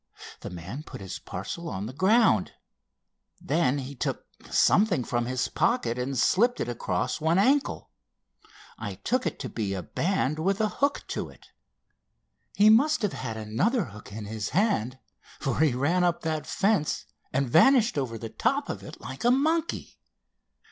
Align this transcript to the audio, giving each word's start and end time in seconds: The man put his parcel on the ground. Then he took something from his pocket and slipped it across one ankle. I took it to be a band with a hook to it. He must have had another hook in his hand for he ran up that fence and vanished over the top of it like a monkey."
The 0.39 0.49
man 0.49 0.81
put 0.81 0.99
his 0.99 1.19
parcel 1.19 1.69
on 1.69 1.85
the 1.85 1.93
ground. 1.93 2.53
Then 3.39 3.77
he 3.77 3.93
took 3.93 4.25
something 4.49 5.03
from 5.03 5.27
his 5.27 5.47
pocket 5.47 5.99
and 5.99 6.17
slipped 6.17 6.59
it 6.59 6.67
across 6.67 7.21
one 7.21 7.37
ankle. 7.37 7.91
I 8.79 8.95
took 8.95 9.27
it 9.27 9.37
to 9.41 9.47
be 9.47 9.75
a 9.75 9.83
band 9.83 10.39
with 10.39 10.59
a 10.59 10.69
hook 10.79 11.03
to 11.09 11.29
it. 11.29 11.49
He 12.55 12.67
must 12.67 13.03
have 13.03 13.13
had 13.13 13.37
another 13.37 13.85
hook 13.85 14.11
in 14.11 14.25
his 14.25 14.49
hand 14.49 14.97
for 15.39 15.59
he 15.59 15.75
ran 15.75 16.03
up 16.03 16.21
that 16.21 16.47
fence 16.47 17.05
and 17.31 17.47
vanished 17.47 17.95
over 17.95 18.17
the 18.17 18.29
top 18.29 18.69
of 18.69 18.81
it 18.81 18.99
like 18.99 19.23
a 19.23 19.29
monkey." 19.29 19.99